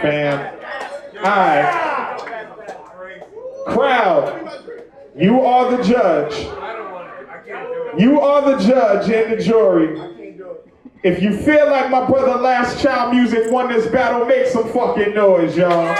[0.01, 0.59] fam.
[1.17, 1.97] Alright.
[3.67, 4.63] Crowd,
[5.15, 6.47] you are the judge.
[7.99, 9.99] You are the judge and the jury.
[11.03, 15.95] If you feel like my brother Lastchildmusik won this battle, make some fucking noise, y'all.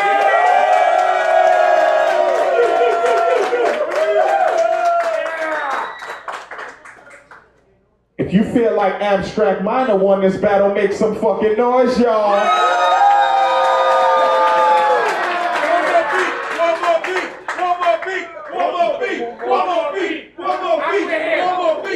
[8.17, 12.76] If you feel like Abstract Minor won this battle, make some fucking noise, y'all.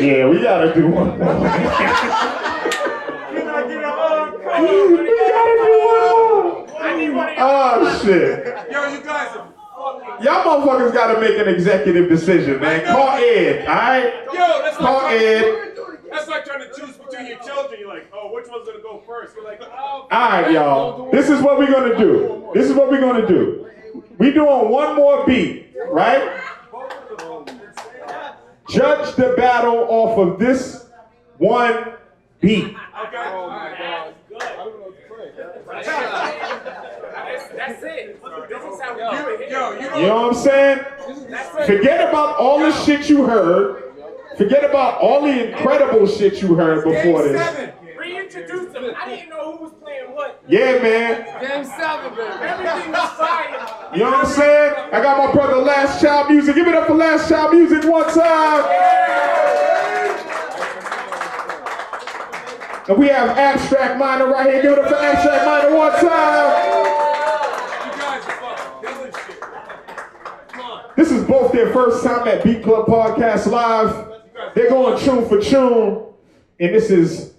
[0.01, 1.27] Yeah, we gotta do one more.
[1.27, 1.41] Uh,
[3.31, 4.01] we gotta do one
[5.77, 7.37] more.
[7.37, 8.47] Oh shit.
[8.71, 9.47] Yo, you guys are
[10.23, 12.83] Y'all motherfuckers gotta make an executive decision, man.
[12.85, 14.13] Call Ed, alright?
[14.25, 15.77] Yo, that's Call like Ed.
[16.09, 17.79] That's like trying to choose between your children.
[17.79, 19.35] You're like, oh, which one's gonna go first?
[19.35, 20.07] You're like, oh.
[20.11, 21.11] Alright, y'all.
[21.11, 22.49] This is what we're gonna do.
[22.55, 23.67] This is what we're gonna do.
[24.17, 26.41] We doing one more beat, right?
[28.71, 30.85] Judge the battle off of this
[31.37, 31.93] one
[32.39, 32.73] beat.
[37.53, 38.21] That's it.
[38.49, 39.51] This is how we it.
[39.51, 40.79] Yo, You know what I'm saying?
[41.65, 43.93] Forget about all the shit you heard.
[44.37, 47.73] Forget about all the incredible shit you heard before this.
[47.97, 48.93] Reintroduce them.
[48.97, 50.41] I didn't know who was playing what.
[50.47, 51.41] Yeah, man.
[51.41, 52.31] Game seven, baby.
[52.41, 53.80] Everything was fire.
[53.93, 54.73] You know what I'm saying?
[54.93, 56.55] I got my brother Lastchildmusik.
[56.55, 58.63] Give it up for Lastchildmusik one time.
[62.87, 64.61] And we have Abstract Minor right here.
[64.61, 66.81] Give it up for Abstract Minor one time.
[70.95, 74.07] This is both their first time at Beat Club Podcast Live.
[74.55, 76.05] They're going tune for tune.
[76.61, 77.33] And this is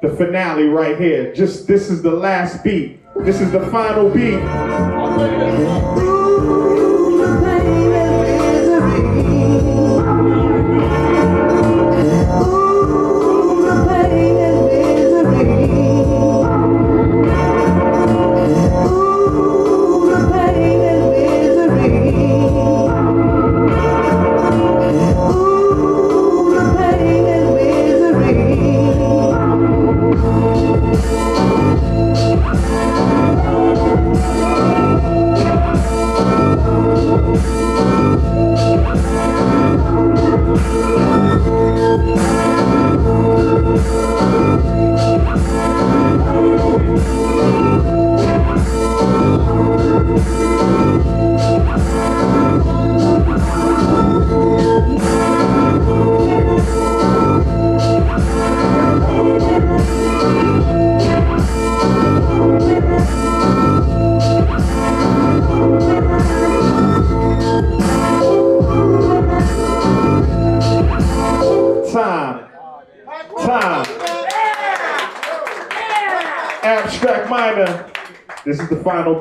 [0.00, 1.34] the finale right here.
[1.34, 3.00] Just this is the last beat.
[3.24, 5.01] This is the final beat.
[5.18, 6.11] Time.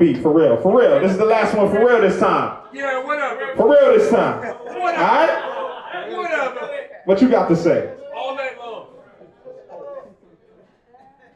[0.01, 0.57] Beat, for real.
[0.57, 0.99] For real.
[0.99, 2.65] This is the last one, for real this time.
[2.73, 3.55] Yeah, what up?
[3.55, 4.41] For real this time.
[4.41, 6.11] What Alright?
[6.11, 6.57] What up?
[7.05, 7.93] What you got to say?
[8.15, 8.87] All night long.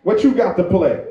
[0.02, 1.06] What you got to play?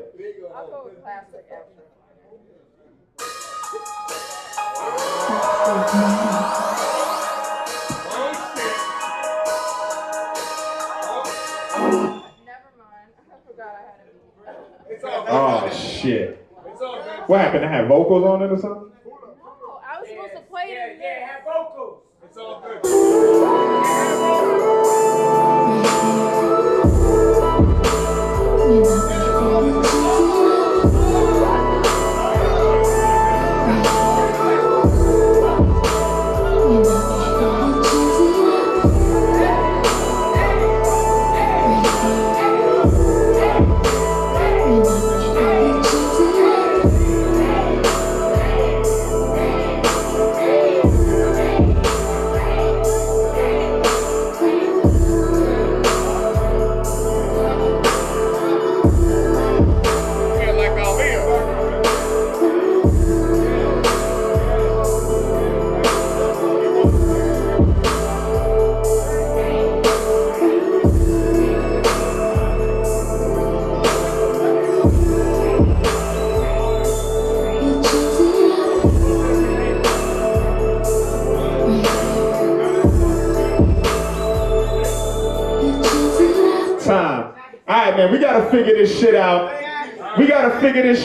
[5.67, 6.11] Oh
[17.27, 17.65] What happened?
[17.65, 18.91] I had vocals on it or something?
[19.03, 20.99] No, I was supposed to play it.
[21.01, 22.03] Yeah, yeah, have vocals.
[22.23, 22.81] It's all good.
[28.65, 29.04] Feel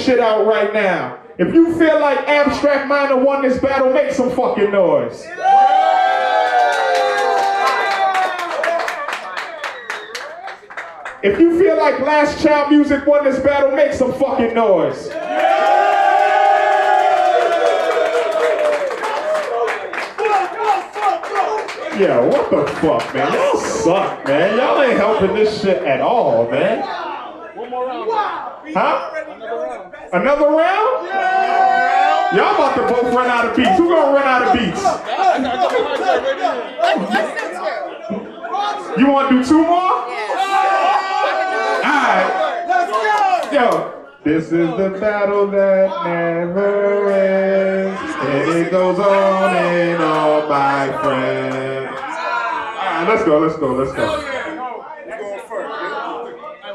[0.01, 1.18] this shit out right now.
[1.39, 5.24] If you feel like Abstract Minor won this battle, make some fucking noise.
[11.22, 15.09] If you feel like Lastchildmusik won this battle, make some fucking noise.
[21.98, 23.32] Yeah, what the fuck, man?
[23.35, 24.56] Y'all suck, man.
[24.56, 26.81] Y'all ain't helping this shit at all, man.
[27.55, 28.10] One more round.
[28.74, 29.19] Huh?
[30.12, 31.07] Another round?
[31.07, 32.35] Yeah.
[32.35, 33.78] Y'all about to both run out of beats.
[33.78, 34.82] Who gonna run out of beats?
[38.99, 40.09] You wanna do two more?
[40.09, 40.35] Yeah.
[41.87, 42.66] Alright.
[42.66, 43.53] Let's go.
[43.53, 48.15] Yo, this is the battle that never ends.
[48.20, 51.87] And it goes on and on, my friend.
[51.89, 54.27] Alright, let's go, let's go, let's go.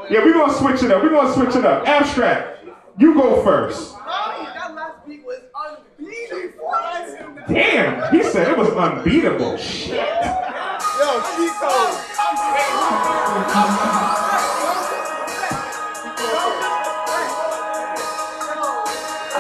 [0.10, 1.04] Yeah, we're gonna switch it up.
[1.04, 1.86] We're gonna switch it up.
[1.88, 2.55] Abstract,
[2.98, 3.96] you go first.
[3.96, 6.72] That last beat was unbeatable.
[7.48, 9.58] Damn, he said it was unbeatable.
[9.58, 9.96] Shit.
[11.00, 11.72] Yo, Chico.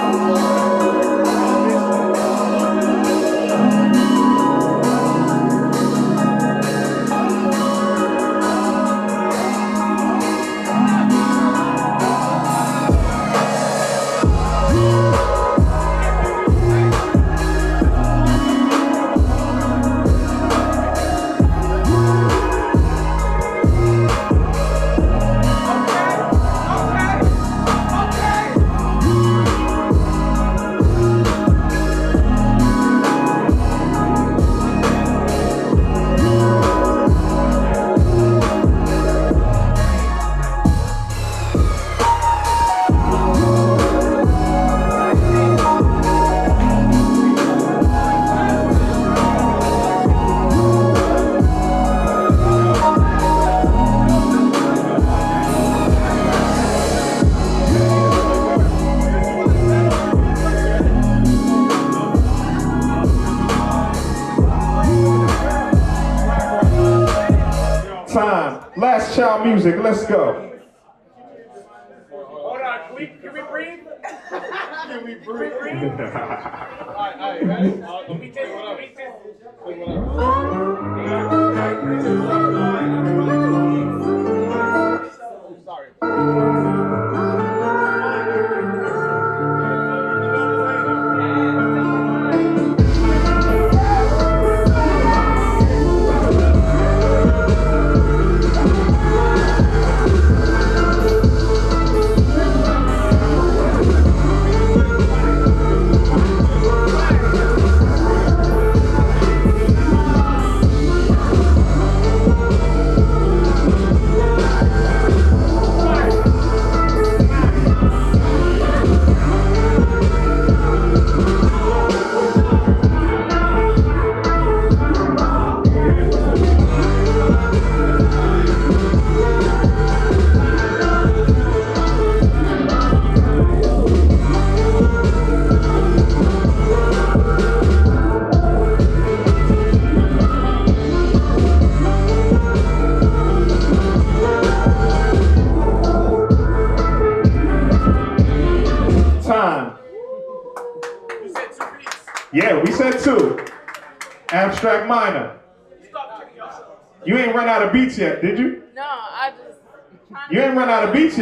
[0.05, 0.44] Time.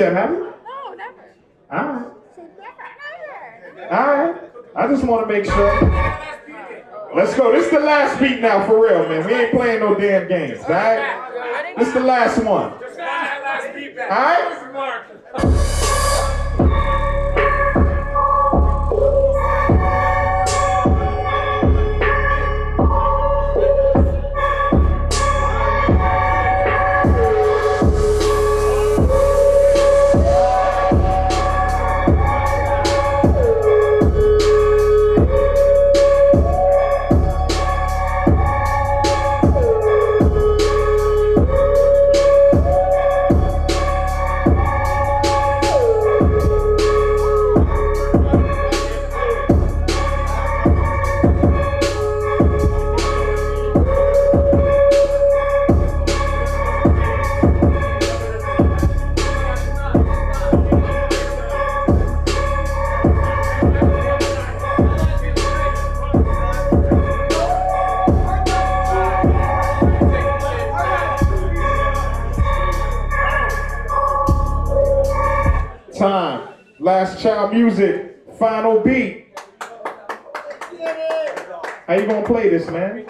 [0.04, 0.54] Run out of beats yet, have you?
[0.66, 1.36] No, never.
[1.72, 2.12] All right.
[3.76, 3.96] Never.
[3.96, 4.36] All right.
[4.76, 5.82] I just want to make sure.
[7.16, 7.52] Let's go.
[7.52, 9.26] This is the last beat now, for real, man.
[9.28, 11.76] We ain't playing no damn games, all right?
[11.78, 12.74] This is the last one.
[12.74, 12.80] All
[14.10, 15.90] right?
[77.54, 78.18] Music.
[78.40, 79.28] Final beat.
[81.88, 83.06] How you gonna play this, man?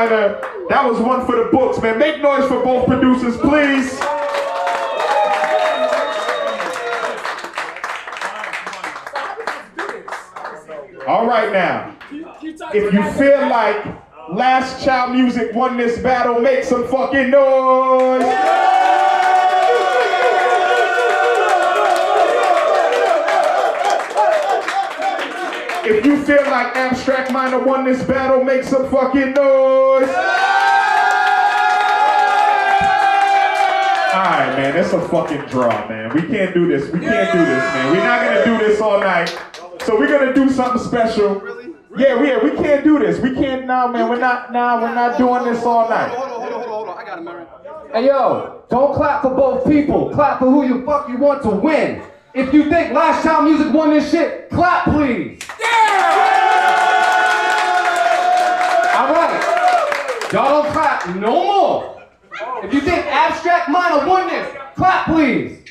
[0.10, 1.98] That was one for the books, man.
[1.98, 4.00] Make noise for both producers, please.
[11.08, 11.96] All right now.
[12.12, 13.84] If you feel like
[14.30, 18.65] Lastchildmusik won this battle, make some fucking noise.
[26.06, 30.08] If you feel like Abstract Minor won this battle, make some fucking noise.
[34.14, 36.14] Alright, man, it's a fucking draw, man.
[36.14, 36.92] We can't do this.
[36.92, 37.92] We can't do this, man.
[37.92, 39.36] We're not gonna do this all night.
[39.84, 41.42] So we're gonna do something special.
[41.98, 43.20] Yeah, we, yeah, we can't do this.
[43.20, 44.08] We can't now, man.
[44.08, 44.80] We're not now.
[44.80, 46.10] We're not doing this all night.
[46.10, 47.48] Hold on, hold on, hold on, I got it, Mary.
[47.92, 50.12] Hey yo, don't clap for both people.
[50.12, 52.04] Clap for who you fuck you want to win.
[52.36, 55.40] If you think Lastchildmusik won this shit, clap please.
[58.96, 60.30] All right.
[60.32, 62.04] Y'all don't clap no more.
[62.64, 65.64] If you think Abstract Minor won this, clap please.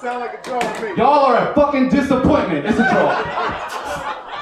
[0.00, 0.96] Sound like a draw to me.
[0.96, 2.66] Y'all are a fucking disappointment.
[2.66, 3.12] It's a draw.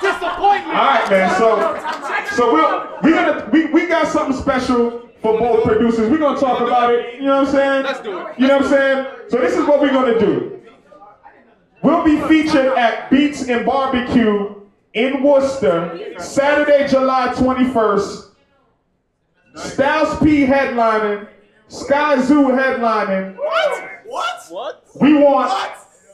[0.00, 0.76] Disappointment.
[0.76, 1.30] All right, man.
[1.38, 6.10] So, so we'll we gonna we, we got something special for both producers.
[6.10, 7.16] We're gonna talk about it.
[7.16, 7.82] You know what I'm saying?
[7.84, 8.38] Let's do it.
[8.38, 9.06] You know what I'm saying?
[9.28, 10.62] So this is what we're gonna do.
[11.82, 14.54] We'll be featured at Beats and Barbecue
[14.94, 18.30] in Worcester, Saturday, July 21st.
[19.54, 21.28] Styles P headlining,
[21.68, 23.36] Skyzoo headlining.
[23.36, 23.90] What?
[24.04, 24.46] What?
[24.50, 24.82] What?
[25.00, 25.52] We want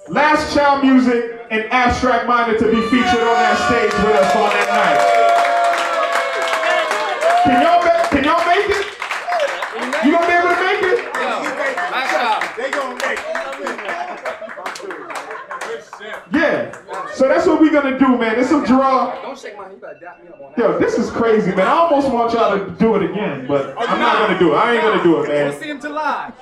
[0.09, 5.23] Lastchildmusik and Abstract Minor to be featured on that stage with us on that night.
[7.45, 8.87] Can y'all can y'all make it?
[10.05, 10.99] You gonna be able to make it?
[12.57, 13.19] They gonna make
[16.33, 16.73] Yeah.
[17.23, 18.37] So that's what we're gonna do, man.
[18.37, 19.15] It's a draw.
[19.23, 19.75] Don't shake my hand.
[19.75, 21.69] You gotta dap me up on Yo, this is crazy, man.
[21.69, 24.57] I almost want y'all to do it again, but I'm not gonna do it.
[24.57, 25.61] I ain't gonna do it, We'll man.
[25.61, 26.33] see July.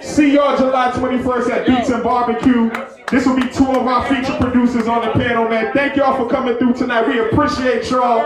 [0.00, 2.70] See y'all July 21st at Beats and Barbecue.
[3.10, 5.70] This will be two of our feature producers on the panel, man.
[5.74, 7.06] Thank y'all for coming through tonight.
[7.06, 8.22] We appreciate y'all.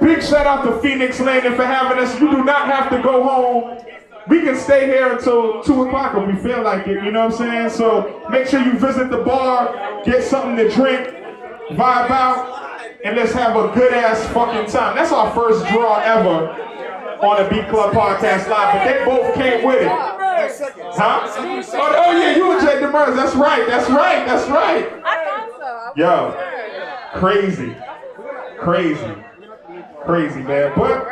[0.00, 2.20] Big shout out to Phoenix Landing for having us.
[2.20, 3.78] You do not have to go home.
[4.28, 7.40] We can stay here until 2 o'clock if we feel like it, you know what
[7.40, 7.70] I'm saying?
[7.70, 11.08] So make sure you visit the bar, get something to drink,
[11.70, 14.96] vibe out, and let's have a good ass fucking time.
[14.96, 16.48] That's our first draw ever
[17.22, 19.88] on the Beat Club Podcast Live, but they both came with it.
[19.88, 21.20] Huh?
[21.38, 23.14] Oh, oh yeah, you and Jay Demers.
[23.16, 23.66] That's right.
[23.66, 24.26] That's right.
[24.26, 25.02] That's right.
[25.04, 26.00] I thought so.
[26.00, 26.34] Yo,
[27.14, 27.74] crazy,
[28.58, 29.14] crazy,
[30.04, 30.72] crazy, man.
[30.76, 31.06] But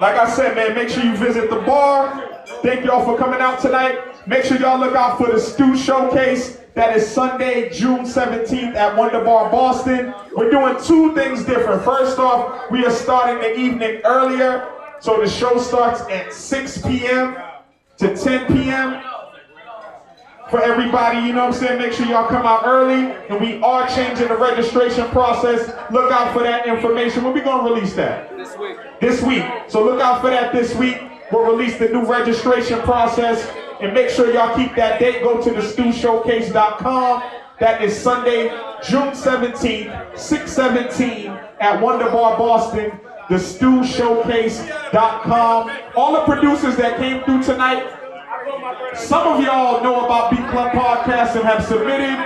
[0.00, 2.44] like I said, man, make sure you visit the bar.
[2.62, 4.26] Thank y'all for coming out tonight.
[4.26, 6.58] Make sure y'all look out for the Stew Showcase.
[6.74, 10.14] That is Sunday, June 17th at Wonder Bar Boston.
[10.36, 11.82] We're doing two things different.
[11.84, 14.68] First off, we are starting the evening earlier.
[15.00, 17.36] So the show starts at 6 p.m.
[17.96, 19.02] to 10 p.m.
[20.50, 21.78] For everybody, you know what I'm saying?
[21.78, 23.12] Make sure y'all come out early.
[23.28, 25.68] And we are changing the registration process.
[25.90, 27.22] Look out for that information.
[27.22, 28.34] When we gonna release that?
[28.36, 28.76] This week.
[29.00, 29.44] this week.
[29.68, 30.96] So look out for that this week.
[31.30, 33.46] We'll release the new registration process
[33.82, 35.22] and make sure y'all keep that date.
[35.22, 37.22] Go to the stewshowcase.com.
[37.60, 38.48] That is Sunday,
[38.88, 41.26] June 17th, 617
[41.60, 42.98] at Wonder Bar Boston.
[43.28, 45.70] The stewshowcase.com.
[45.94, 47.84] All the producers that came through tonight,
[48.94, 52.16] some of y'all know about Beat Club Podcast and have submitted.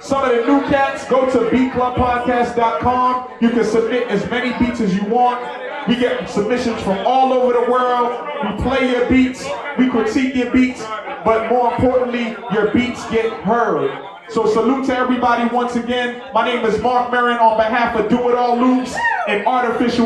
[0.00, 3.38] Some of the new cats, go to beatclubpodcast.com.
[3.40, 5.42] You can submit as many beats as you want.
[5.88, 8.28] We get submissions from all over the world.
[8.44, 9.46] We play your beats,
[9.78, 10.82] we critique your beats,
[11.24, 13.90] but more importantly, your beats get heard.
[14.28, 16.22] So salute to everybody once again.
[16.32, 18.94] My name is Mark Marin on behalf of Do It All Loops
[19.28, 20.02] and Artificial